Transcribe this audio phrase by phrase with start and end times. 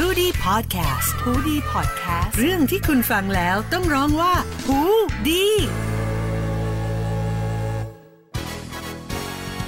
[0.00, 4.34] h o ดี้พอดแคสต์ฮูดี้พอดแคสต์เรื่องที่คุณฟังแล้วต้องร้องว่า
[4.66, 4.80] หู
[5.28, 5.46] ดี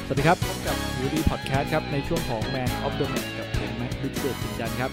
[0.06, 4.90] สวัสดีครับพบกับฮูดี้พอดแคสต์ครับในช่วงของ Man of the Match กับผมแม็กซ์ดิเดตจินจันครับ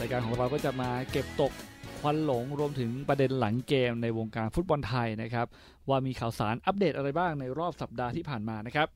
[0.00, 1.52] รายการของเราก็จะมาเก็บตก
[2.00, 5.46] ควันหลงรวมถึงประเด็นหลังเกมในวงการฟุตบอลไทยนะครับ
[5.88, 8.88] ว่ามีข่าวสารอัปเดตอะไรบ้างในรอบสัปดาห์ที่ผ่านมานะครับ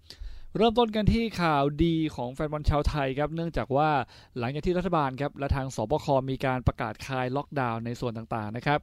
[0.57, 3.91] เริ่มต้นกันที่ข่าวดีของแฟนบอลชาวไทยครับ เนื่องจากว่า
[4.39, 8.81] หลังจากที่รัฐบาลครับและทางสบคมีการประกาศคลายล็อกดาวน์ในส่วนต่างๆนะครับ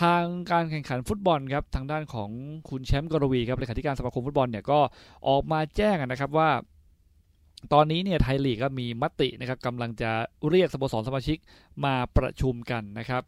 [0.00, 2.30] ทางการแข่งขันฟุตบอลครับทางด้านของ
[2.68, 4.80] คุณแชมป์กรวีครับเลขาธิการสมาคมฟุตบอลเนี่ยก็
[5.28, 6.50] ออกมาแจ้งนะครับว่า
[7.72, 10.10] ตอนนี้เนี่ยไทยลีกก็มีมตินะครับกำลังจะ
[10.50, 11.38] เรียกสโมสรสมาชิก
[11.84, 13.22] มาประชุมกันนะครับ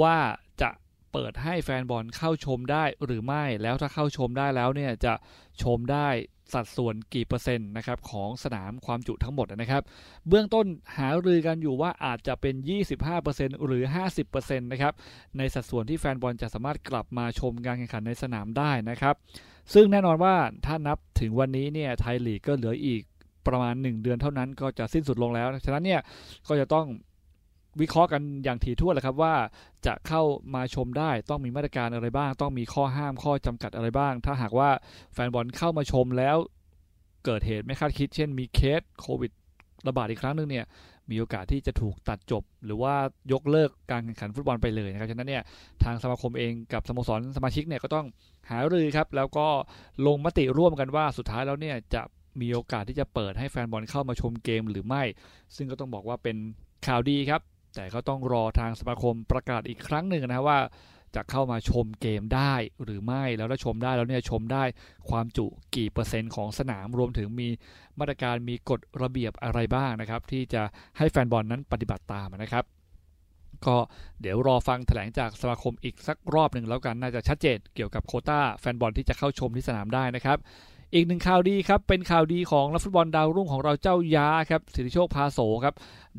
[0.00, 0.16] ว่า
[0.62, 0.70] จะ
[1.12, 5.14] เปิดให้แฟนบอลเข้าชมได้หรือไม่แล้วถ้าเข้าชมได้แล้วเนี่ยจะ
[5.62, 6.08] ชมได้
[6.52, 9.82] สัดส่วนกี่เปอร์เซ็นต์นะครับของสนามความจุทั้งหมดนะครับ
[10.28, 12.54] เบื้องต้นหารือกันอยู่ว่าอาจจะเป็น
[13.10, 13.82] 25%หรือ
[14.22, 14.94] 50%นะครับ
[15.38, 19.14] ในสัดส่วนที่แฟนบอลจะสามารถกลับมาชมการแข่งขันในสนามได้นะครับ
[19.74, 20.34] ซึ่งแน่นอนว่า
[20.66, 23.02] ถ้านับถึงวันนี้เนี่ยไทยลีกก็เหลืออีก
[23.46, 26.00] ประมาณ 1 เดือนเท่านั้นก็จะสิ้นสุดลงแล้ว ฉะนั้นเนี่ย
[26.48, 26.86] ก็จะต้อง
[27.80, 29.34] วิเคราะห์กันอย่างถี่ถ้วนแหละครับว่า
[29.86, 30.22] จะเข้า
[30.54, 34.70] มาชมได้ต้องมีมาตรการอะไรบ้าง ต้องมีข้อห้ามข้อจำกัดอะไรบ้าง ถ้าหากว่า
[35.12, 36.36] แฟนบอลเข้ามาชมแล้ว
[37.24, 39.32] เกิดเหตุไม่คาดคิด เช่นมีเคสโควิด
[39.88, 40.64] ระบาดอีกครั้งหนึ่งเนี่ย
[41.10, 42.94] มีโอกาสที่จะถูกตัดจบ หรือว่า
[43.32, 45.42] ยกเลิกการแข่งขันฟุตบอลไปเลยนะครับฉะนั้นเนี่ย
[45.84, 48.06] ทางสมาคมเองกับสโมสรสมาชิกเนี่ยก็ต้อง
[48.50, 49.46] หารือครับ แล้วก็
[50.06, 52.02] ลงมติร่วมกันว่าสุดท้ายแล้วเนี่ยจะ
[52.40, 55.02] มีโอกาสที่จะเปิดให้แฟนบอลเข้ามาชมเกมหรือไม่
[55.56, 56.36] ซึ่งก็ต้องบอกว่าเป็น
[56.86, 57.40] ข่าวดีครับ
[57.74, 60.58] แต่ก็ต้องรอทางสมาคมประกาศอีกครั้งหนึ่งนะว่า
[61.14, 64.64] จะเข้ามาชมเกมได้หรือไม่แล้วถ้าชมได้แล้วเนี่ยชมได้
[65.10, 67.48] ความจุกี่เปอร์เซ็นต์ของสนามรวมถึงมี
[67.98, 70.62] มาตรการมีกฎระเบียบอะไรบ้างนะครับ ที่จะ
[70.98, 72.64] ให้แฟนบอลนั้นปฏิบัติตามนะครับ
[73.66, 73.76] ก็
[74.20, 80.38] เดี๋ยวรอฟังแถลงจากสมาคมอีกสักรอบหนึ่งแล้วกันน่าจะชัดเจนเกี่ยวกับโคต้าแฟนบอลที่จะเข้าชมที่สนามได้นะครับ
[80.96, 85.74] อีกหนึ่งข่าวดีครับ เป็นข่าวดีของนักฟุตบอลดาวรุ่งของเราเจ้ายาครับสิทธิโชคพาโสครับ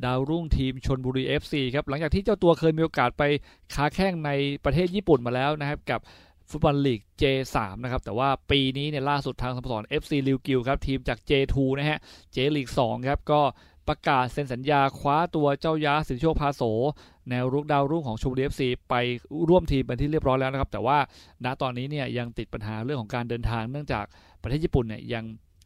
[0.06, 3.24] ดาวรุ่งทีมชนบุรี FC ครับหลังจากที่เจ้าตัวเคยมีโอกาสไป
[3.76, 4.32] ค้าแข่งใน
[4.66, 6.00] ประเทศญี่ปุ่นมาแล้วนะครับกับ
[6.50, 12.00] ฟุตบอลลีก J3 นะครับแต่ว่าปีนี้เนี่ยล่าสุดทางสโมสร FC ลิวกิวครับทีมจาก J2 นะฮะ
[12.36, 13.42] J ลีก2ครับก็
[13.88, 16.62] ประกาศเซ็นสัญญาคว้าตัวเจ้ายาสิทธิโชคพาโส
[17.30, 18.96] แนวรุกดาวรุ่งของชมบุรี FC ไป
[19.50, 20.98] ร่วมทีมเป็นที่เรียบร้อยแล้วนะครับ แต่ว่า
[21.46, 24.06] ณตอนนี้เนี่ยยังติดปัญหาเรื่องของการเดินทางเนื่องจาก
[24.46, 25.24] ประเทศญี่ปุ่นเนี่ยยัง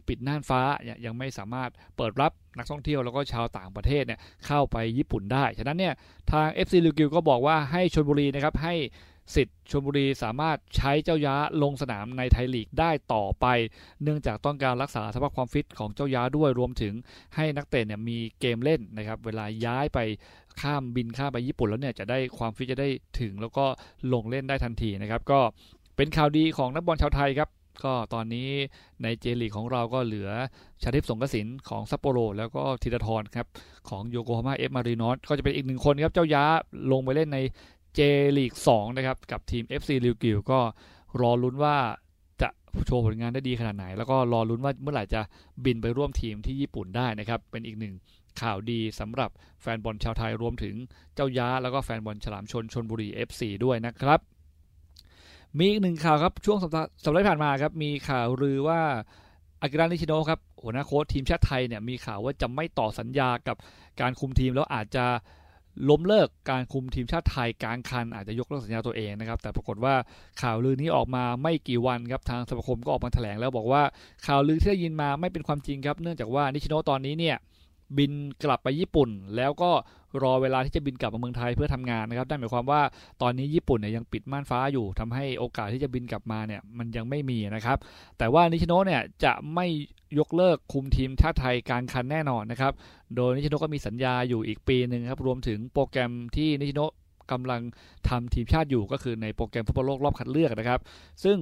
[0.07, 0.62] ปิดน่านฟ้า
[1.06, 5.94] ยังไม่สามารถเปิดรับนักท่องเที่ยวแล้วก็ชาวต่างประเทศเนี่ยเข้าไปญี่ปุ่นได้ ฉะนั้นเนี่ย
[6.31, 8.75] ทาง FC ลิวกิวก็บอกว่าให้ชนบุรีนะครับให้
[9.35, 13.45] สิทธิ์ชลบุรีสามารถใช้เจ้าย้าลงสนามในไทยลีกได้ต่อไป
[14.03, 16.94] เนื่องจากต้องการรักษาสภาพความฟิตของเจ้าย้าด้วยรวมถึง
[17.35, 20.00] ให้นักเตะเนี่ยมีเกมเล่นนะครับเวลาย้ายไป
[20.61, 23.66] ข้ามบินข้ามไปญี่ปุ่นแล้วเนี่ยจะได้ความฟิตจะได้ถึงแล้วก็
[24.13, 25.40] ลงเล่นได้ทันทีนะครับก็
[25.96, 27.50] เป็นข่าวดีของนักบอลชาวไทยครับ
[27.85, 28.50] ก็ตอนนี้
[29.03, 30.29] ในเจลีกของเราก็เหลือ
[30.81, 33.47] ชาทิพสงกสินของซัปโปโร แล้วก็ธีรทรครับ
[33.90, 36.44] ของโยโกฮาม่าเอฟมารีนอสก็จะเป็นอีกหนึ่งคนครับ เจ้าย้า
[36.91, 37.40] ลงไปเล่นใน
[37.95, 38.00] เจ
[38.38, 40.59] ลีก2นะครับ กับทีม FC ลิวกิวก็
[41.22, 41.78] รอลุ้นว่า
[42.41, 42.50] จะ
[42.85, 45.22] โชว์ผลงานได้ดีขนาดไหน แล้วก็รอลุ้นว่าเมื่อไหร่จะ
[45.66, 47.94] บินไปร่วมทีมที่ญี่ปุ่นได้นะครับ เป็นอีกหนึ่ง
[48.41, 49.29] ข่าวดีสำหรับ
[49.61, 50.75] แฟนบอลชาวไทยรวมถึง
[51.16, 54.19] เจ้าย้า แล้วก็แฟนบอลฉลามชนชนบุรี FC ด้วยนะครับ
[55.57, 58.81] มีอีกหนึ่งข่าวครับ ช่วงสัปดาห์สัปดาห์ที่ผ่านมาครับ มีข่าวลือว่า
[59.61, 63.57] อากิระนิชิโนะครับหัวหน้าโค้ชทีมชาติไทยเนี่ยมีข่าวว่าจะไม่ต่อสัญญากับ
[64.01, 65.05] การคุมทีมแล้วอาจจะ
[65.89, 69.93] ล้มเลิกการคุมทีมชาติไทยกลางคัน อาจจะยกเลิกสัญญาตัวเองนะครับ แต่ปรากฏว่า
[70.41, 73.81] ข่าวลือนี้ออกมาไม่กี่วันครับทางสมาคมก็ออกมาแถลงแล้วบอกว่า
[74.27, 77.37] ข่าวลือที่ได้ยินมาไม่เป็นความจริงครับ เนื่องจากว่านิชิโนะตอนนี้เนี่ย
[77.97, 78.11] บิน
[78.44, 79.72] กลับไปญี่ปุ่น แล้วก็
[80.23, 82.81] รอเวลาที่จะบินกลับมาเมืองไทยเพื่อทำงานนะครับนั่นหมายความว่า
[83.22, 87.78] ตอนนี้ญี่ปุ่นเนี่ยยังปิดม่านฟ้าอยู่ทำให้โอกาสที่จะบินกลับมาเนี่ยมันยังไม่มีนะครับ
[88.17, 89.66] แต่ว่านิชิโนเนี่ยจะไม่
[90.19, 92.73] ยกเลิกคุมทีมชาติไทยกลางคันแน่นอนนะครับ
[93.16, 96.81] โดยนิชิโนก็มีสัญญาอยู่อีกปีหนึ่งครับรวมถึงโปรแกรมที่นิชิโน
[97.31, 97.61] กำลัง
[98.09, 100.79] ทำทีมชาติอยู่ก็คือในโปรแกรมฟุตบอลโลกรอบคัดเลือกนะครับ
[101.23, 101.37] ซึ่ง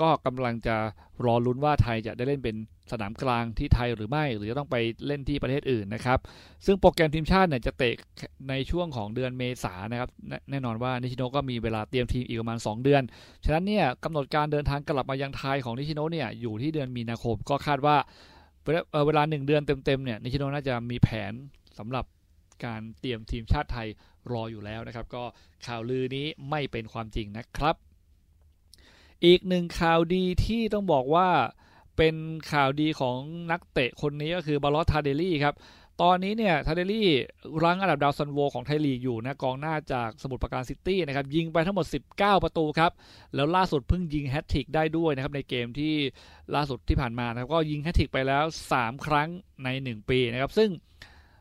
[0.00, 0.76] ก็กำลังจะ
[1.24, 2.56] รอลุ้นว่าไทยจะได้เล่นเป็น
[2.92, 6.18] สนามกลางที่ไทยหรือไม่ หรือจะต้องไปเล่นที่ประเทศอื่นนะครับ
[6.66, 7.96] ซึ่งโปรแกรมทีมชาติเนี่ยจะเตะ
[8.48, 10.10] ในช่วงของเดือนเมษานะครับ
[10.50, 13.02] แน่นอนว่านิชิโนก็มีเวลาเตรียมทีมอีกประมาณ 2 เดือน
[13.44, 17.96] ฉะนั้นเนี่ยกำหนดการเดินทางกลับมายังไทยของนิชิโนเนี่ยอยู่ที่เดือนมีนาคมก็คาดว่า
[19.06, 21.32] เวลาหนึ่งเดือนเต็มๆเนี่ยนิชิโนน่าจะมีแผน
[21.78, 22.04] สำหรับ
[22.64, 23.88] การเตรียมทีมชาติไทย
[24.32, 25.22] รออยู่แล้วนะครับ ก็
[25.66, 27.76] ข่าวลือนี้ไม่เป็นความจริงนะครับ
[29.24, 31.28] อีกหนึ่งข่าวดีที่ต้องบอกว่า
[31.96, 32.14] เป็น
[32.52, 33.18] ข่าวดีของ
[33.50, 35.54] นักเตะคนนี้ก็คือบาร์รอสทาร์เดลี่ครับ
[36.02, 37.08] ตอนนี้เนี่ยทาร์เดลี่
[37.62, 42.92] รั้งอันดับดาวซัลโวของไทยลีกอยู่นะกองหน้าจากสมุทรปราการซิตี้นะครับ ยิงไปทั้งหมด 19 ประตูครับ
[43.34, 45.94] แล้วล่าสุดเพิ่งยิงแฮตทริกได้ด้วยนะครับ ในเกมที่
[46.54, 48.44] ล่าสุดที่ผ่านมานะครับ ก็ยิงแฮตทริกไปแล้ว
[48.74, 49.28] 3 ครั้ง
[49.64, 50.70] ใน 1 ปีนะครับ ซึ่ง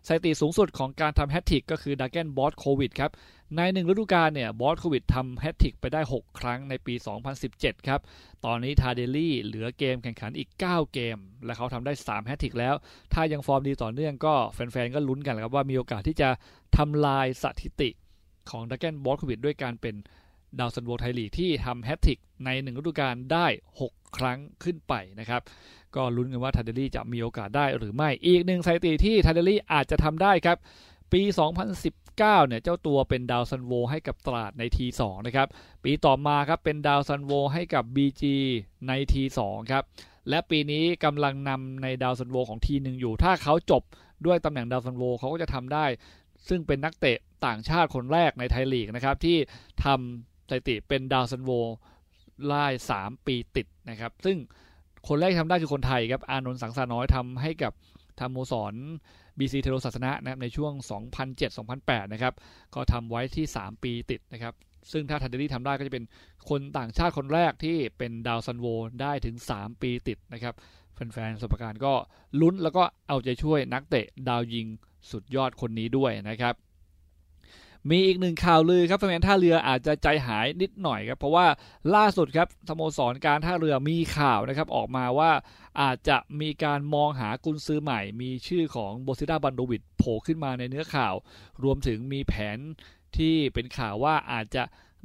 [0.07, 3.12] สถิติสูงสุดของการทำแฮตทริกก็คือดราแกนบอสโควิชครับ
[3.57, 6.94] ในหนึ่งฤดูกาลเนี่ยบอสโควิชทำแฮตทริกไปได้ 6 ครั้งในปี
[7.42, 8.01] 2017 ครับ
[8.45, 12.75] ตอนนี้ทาร์เดลี่ เหลือเกมแข่งขันอีก 9 เกม และเขาทำได้ 3 แฮตทริกแล้ว
[13.13, 16.30] ถ้ายังฟอร์มดีต่อเนื่องก็แฟนๆ ก็ลุ้นกันครับว่ามีโอกาสที่จะ
[16.77, 17.89] ทำลายสถิติ
[18.50, 19.95] ของดราแกนบอสโควิชด้วยการเป็น
[20.59, 23.48] ดาวซัลโวไทยลีกที่ทำแฮตทริกในหนึ่งฤดูกาลได้
[23.81, 25.42] 6 ครั้งขึ้นไปนะครับ
[25.95, 30.57] ก็ลุ้นกันว่าทาร์เดลี่จะมีโอกาสได้หรือไม่ อีกหนึ่งสถิติที่ทาร์เดลี่อาจจะทำได้ครับ
[31.13, 31.22] ปี
[31.86, 35.48] 2019เนี่ยเจ้าตัวเป็นดาวซัลโวให้กับตราดใน T2นะครับ
[35.84, 38.24] ปีต่อมาครับเป็นดาวซัลโวให้กับ BG
[38.88, 39.84] ใน T2ครับ
[40.30, 43.84] และปีนี้กำลังนำในดาวซัลโวของ T1อยู่ ถ้าเขาจบ
[44.25, 45.86] ด้วยตำแหน่งดาวซัลโวเขาก็จะทำได้
[46.50, 49.38] ซึ่งเป็นนักเตะต่างชาติคนแรกในไทยลีกนะครับที่
[49.86, 51.52] ทำสถิติเป็นดาวซัลโว
[52.46, 52.66] ไล่
[52.96, 54.38] 3 ปีติดนะครับ ซึ่ง
[55.08, 57.74] คนแรกทำได้คือคนไทยครับ อานนท์สังสระน้อยทำให้กับ
[58.19, 58.74] ทำโมสร
[59.41, 60.73] BC เทโรศาสนะนะครับในช่วง
[61.43, 62.33] 2007-2008 นะครับ
[62.75, 64.53] ก็ทำไว้ที่ 3 ปีติดนะครับ
[64.91, 66.05] ซึ่งถ้าทันเดอรี่ทำได้ก็จะเป็น
[66.49, 68.67] คนต่างชาติคนแรกที่เป็นดาวซันโว
[69.01, 70.53] ได้ถึง 3 ปีติดนะครับ
[70.93, 71.93] แฟนๆสมการก็
[72.41, 74.67] ลุ้นแล้วก็เอาใจช่วยนักเตะดาวยิง
[75.11, 76.53] สุดยอดคนนี้ด้วยนะครับ
[77.89, 81.45] มีอีกหนึ่งข่าวลือครับแฟนท่าเรืออาจจะใจหายนิดหน่อยครับ เพราะว่า
[81.95, 85.31] ล่าสุดครับสโมสรการท่าเรือมีข่าวนะครับออกมาว่า
[85.81, 91.13] อาจจะมีการมองหากุนซื้อใหม่ มีชื่อของโบซิดาบันโดวิดโผล่ขึ้นมาในเนื้อข่าว
[91.63, 92.57] รวมถึงมีแผน
[93.18, 94.63] ที่เป็นข่าวว่าอาจจะ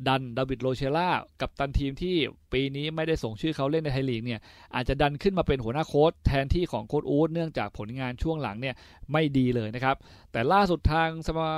[0.09, 1.09] ดันดาวิดโรเชล่า
[1.41, 2.17] กับตันทีมที่
[2.53, 4.41] ปีนี้ไม่ได้ส่งชื่อเขาเล่นในไทยลีกเนี่ย
[4.75, 8.75] อาจจะดันขึ้นมาเป็นหัวหน้าโค้ชแทนที่ของโค้ชอูดเนื่องจากผลงานช่วงหลังเนี่ย
[9.13, 9.97] ไม่ดีเลยนะครับ
[10.33, 11.49] แต่ล่าสุดทางสมา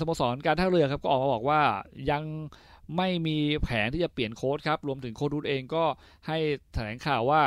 [0.00, 1.60] สโมสรการท่าเรือครับก็ออกมาบอกว่า
[2.10, 2.22] ยัง
[2.96, 5.84] ไม่มีแผนที่จะเปลี่ยนโค้ชครับรวมถึงโค้ชอูดเองก็
[6.26, 6.38] ให้
[6.74, 7.42] แถลงข่าวว่า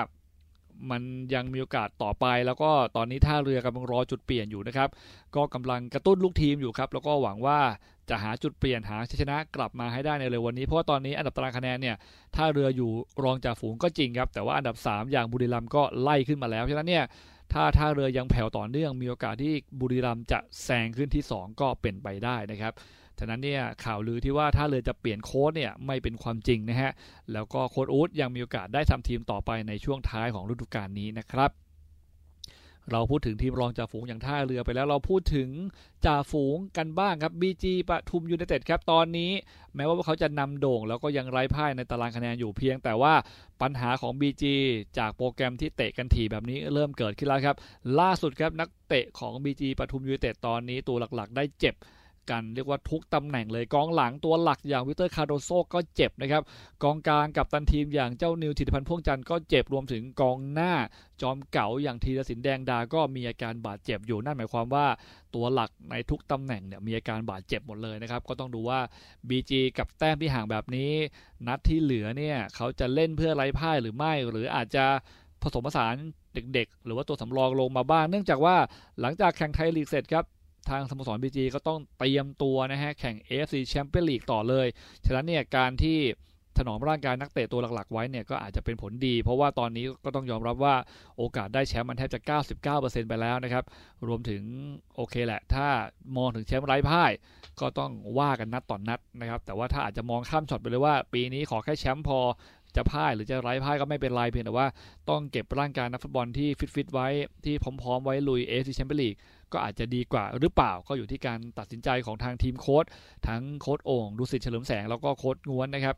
[0.91, 1.01] มัน
[1.33, 4.89] ยังมีโอกาสต่อไป แล้วก็ตอนนี้ท่าเรือกำลังรอจุดเปลี่ยนอยู่นะครับ
[5.35, 7.59] ก็กำลังกระตุ้นลูกทีมอยู่ครับ แล้วก็หวังว่า
[8.09, 11.95] จะหาจุดเปลี่ยนหาชัยชนะกลับมาให้ได้ในเร็ววันนี้ เพราะว่าตอนนี้อันดับตารางคะแนนเนี่ย
[12.35, 12.91] ท่าเรืออยู่
[13.24, 17.06] รองจากฝูงก็จริงครับ แต่ว่าอันดับ 3 อย่างบุรีรัมย์ก็ไล่ขึ้นมาแล้วฉะนั้นเนี่ย
[17.53, 22.73] ถ้าท่าเรือยังแผ่วต่อเนื่องมีโอกาสที่บุรีรัมย์จะแซงขึ้นที่ 2 ก็เป็นไปได้นะครับ
[23.19, 26.91] ฉะนั้นเนี่ยข่าวลือที่ว่าถ้าเรือจะเปลี่ยนโค้ดเนี่ยไม่เป็นความจริงนะฮะ
[27.33, 31.51] แล้วก็โค้ชอู๊ดยังมีโอกาสได้ทำทีมต่อไปในช่วงท้ายของฤดูกาลนี้นะครับ
[32.91, 35.49] เราพูดถึงทีมรองจ่าฝูงอย่างท่าเรือไปแล้วเราพูดถึง
[36.05, 39.31] จ่าฝูงกันบ้างครับ BG ปทุมยูไนเต็ดครับตอนนี้
[39.75, 43.13] แม้ว่าเขาจะนำโด่ง แล้วก็ยังไร้พ่ายในตารางคะแนนอยู่เพียง แต่ว่า
[43.61, 44.43] ปัญหาของ BG
[44.97, 47.55] จากโปรแกรมที่เตะกันถี่แบบนี้เริ่มเกิดขึ้นแล้วครับ
[47.99, 51.75] ล่าสุดครับนักเตะของ BG ปทุมยูไนเต็ดตอนนี้ตัวหลักๆ ได้เจ็บ
[52.31, 56.44] กันเรียกว่าทุกตำแหน่งเลยกองหลังตัวหลักอย่างวิคเตอร์คาร์โดโซก็เจ็บนะครับ
[56.83, 60.74] กองกลางกับตันทีมอย่างเจ้านิวธิติพันธ์พ่วงจันทร์ก็เจ็บรวมถึงกองหน้า
[61.21, 64.85] จอมเก๋าอย่างทีรศินแดงดาก็มีอาการบาดเจ็บอยู่นั่นหมายความว่า
[65.35, 68.80] ตัวหลักในทุกตำแหน่งเนี่ยมีอาการบาดเจ็บหมดเลยนะครับก็ต้องดูว่า
[69.30, 70.91] BG กับแต้มที่ห่างแบบนี้
[71.47, 74.85] นัดที่เหลือเนี่ยเขาจะเล่นเพื่อไร้พ่ายหรือไม่ หรืออาจจะ
[75.44, 75.95] ผสมผสาน
[76.33, 78.56] เด็กๆ หรือว่าตัวสำรองลงมาบ้าง เนื่องจากว่า
[79.01, 80.25] หลังจากแข่งไทยลีกเสร็จครับ
[80.69, 84.68] ทางสโมสรบีจีก็ต้องเตรียมตัวนะฮะแข่ง AFC Champions League ต่อเลย
[85.06, 85.99] ฉะนั้นเนี่ยการที่
[86.57, 90.75] ถนอมร่างกายนักเตะตัวหลักๆไว้เนี่ยก็อาจจะเป็นผลดี เพราะว่าตอนนี้ก็ต้องยอมรับว่า
[91.18, 92.19] โอกาสได้แชมป์มันแทบจะ
[92.65, 93.63] 99%ไปแล้วนะครับ
[94.07, 94.42] รวมถึง
[94.95, 95.68] โอเคแหละ ถ้า
[96.18, 97.11] มองถึงแชมป์ไร้พ่าย
[97.59, 102.19] ก็ต้องว่ากันนัดต่อนัดนะครับ แต่ว่าถ้าอาจจะมองข้ามช็อตไปเลยว่า ปีนี้ขอแค่แชมป์พอ
[102.75, 104.68] จะพ่ายหรือจะไร้พ่ายก็ไม่เป็นไรเพียงแต่ว่า
[105.09, 107.07] ต้องเก็บร่างกายนักฟุตบอลที่ฟิตๆไว้
[107.45, 109.16] ที่พร้อม ๆ ไว้ลุย AFC Champions League
[109.54, 112.85] ก็อาจจะดีกว่าหรือเปล่าก็อยู่ที่การตัดสินใจของทางทีมโค้ช
[113.27, 115.95] ทั้งโค้ดโอ่งดุสิตเฉลิมแสงแล้วก็โค้ดงวนนะครับ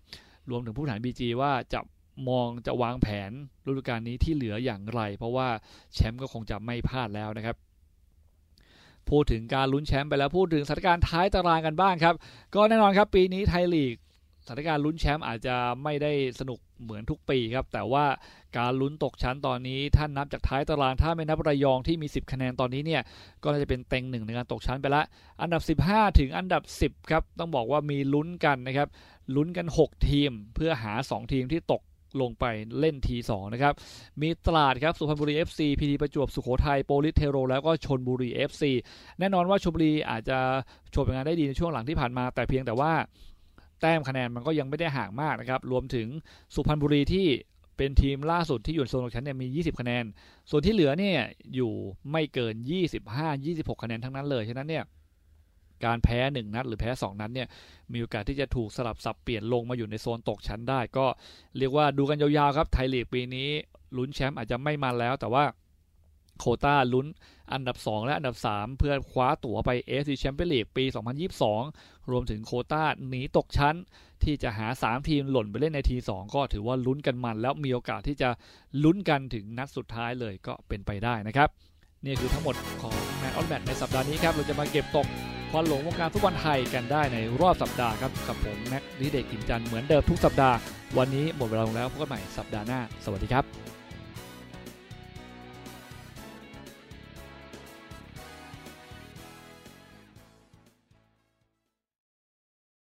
[0.50, 1.82] รวมถึงผู้บริหารบีจีว่าจะ
[2.30, 3.32] มองจะวางแผน
[3.68, 5.48] ฤดูกาลนี้ที่เหลืออย่างไร เพราะว่า
[5.94, 7.56] แชมป์ก็คงจะไม่พลาดแล้วนะครับ
[9.10, 12.16] พูดถึงการลุ้นแชมป์ไปแล้วพูดถึงสถานการณ์ท้ายตารางกันบ้างครับ
[12.56, 13.96] ก็แน่นอนครับปีนี้ไทยลีก
[14.50, 18.06] ถานการณ์ลุ้นแชมป์อาจจะไม่ได้สนุกเหมือนทุกปีครับ แต่ว่า
[18.58, 23.02] การลุ้นตกชั้นตอนนี้ท่านนับจากท้ายตารางถ้าไม่นับระยองที่มี 10 คะแนนตอนนี้เนี่ย
[23.44, 25.04] ก็จะเป็นเต็งหนึ่งในการตกชั้นไปละ
[25.42, 28.88] อันดับ 15 ถึงอันดับ 10 ครับ ต้องบอกว่ามีลุ้นกันนะครับ
[29.36, 31.82] ลุ้นกัน 6 ทีมเพื่อหา 2 ทีมที่ตก
[32.22, 32.46] ลงไป
[32.80, 33.74] เล่นทีสองนะครับ
[34.22, 38.64] มีตลาดครับ สุพรรณบุรี FC พีทีประจวบสุโขทัยโปลิสเทโร แล้วก็ชนบุรี FC
[39.20, 40.38] แน่นอนว่าชลบุรีอาจจะ
[40.92, 42.92] โชว์ผลงานได้ดีในช่วงหลังที่ผ่านมา แต่เพียงแต่ว่า
[43.82, 46.08] แต้มคะแนนมันก็ยังไม่ได้ห่างมากนะครับ รวมถึง
[46.56, 47.28] สุพรรณบุรีที่
[47.78, 50.04] เป็นทีมล่าสุดที่อยู่โซนตกชั้นเนี่ยมี 20 คะแนน
[50.50, 51.20] ส่วนที่เหลือเนี่ย
[51.56, 51.72] อยู่
[52.12, 52.56] ไม่เกิน
[53.20, 54.84] 25-26 คะแนนทั้งนั้นเลย ฉะนั้นเนี่ย
[55.86, 57.48] การแพ้ 1 นัด หรือแพ้ 2 นัดเนี่ย
[57.94, 61.06] มีโอกาสที่จะถูกสลับสับเปลี่ยนลงมาอยู่ในโซนตกชั้นได้ ก็
[61.58, 63.50] เรียกว่าดูกันยาวๆครับไทยลีกปีนี้
[63.98, 65.44] ลุ้นแชมป์อาจจะไม่มาแล้ว แต่ว่า
[66.40, 67.08] โคต้าลุ้น
[67.54, 70.84] อันดับ 2 และอันดับ 3 เพื่อคว้าตั๋วไป AFC แชมเปี้ยนลีกปี
[71.48, 73.76] 2022 รวมถึงโคต้าหนีตกชั้น
[74.24, 78.30] ที่จะหา 3 ทีมหล่นไปเล่นในที 2 ก็ถือว่าลุ้นกันมัน แล้วมีโอกาสที่จะ
[78.84, 81.50] ลุ้นกันถึงนัดสุดท้ายเลยก็เป็นไปได้นะครับ
[82.06, 85.08] นี่คือทั้งหมดของแมนออนแมทในสัปดาห์นี้ครับ เราจะมาเก็บตก
[85.52, 90.56] ควันหลงวงการฟุตบอลไทยกันได้ในรอบสัปดาห์ครับ กับผมแม็กลิเดกินจันเหมือนเดิมทุกสัปดาห์
[90.98, 93.79] วันนี้หมดเวลาลงแล้วพบกันใหม่สัปดาห์หน้า สวัสดีครับ